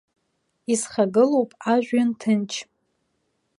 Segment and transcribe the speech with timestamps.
[0.73, 2.51] Исхагылоуп ажәҩан ҭынч.